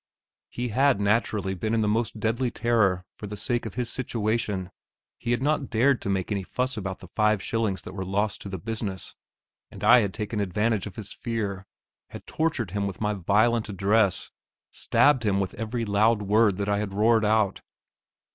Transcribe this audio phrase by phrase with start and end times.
[0.49, 4.71] He had naturally been in the most deadly terror for the sake of his situation;
[5.19, 8.41] he had not dared to make any fuss about the five shillings that were lost
[8.41, 9.13] to the business,
[9.69, 11.67] and I had taken advantage of his fear,
[12.09, 14.31] had tortured him with my violent address,
[14.71, 17.61] stabbed him with every loud word that I had roared out.